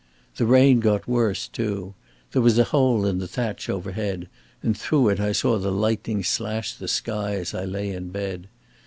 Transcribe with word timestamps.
The 0.37 0.47
rain 0.47 0.79
got 0.79 1.07
worse 1.07 1.47
too. 1.47 1.93
There 2.31 2.41
was 2.41 2.57
a 2.57 2.63
hole 2.63 3.05
in 3.05 3.19
the 3.19 3.27
thatch 3.27 3.69
overhead, 3.69 4.27
and 4.63 4.75
through 4.75 5.09
it 5.09 5.19
I 5.19 5.31
saw 5.31 5.59
the 5.59 5.71
lightning 5.71 6.23
slash 6.23 6.73
the 6.73 6.87
sky, 6.87 7.35
as 7.35 7.53
I 7.53 7.65
lay 7.65 7.91
in 7.91 8.09
bed. 8.09 8.47